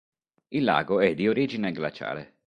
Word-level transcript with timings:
Il 0.47 0.63
lago 0.63 0.99
è 0.99 1.13
di 1.13 1.27
origine 1.27 1.71
glaciale. 1.71 2.37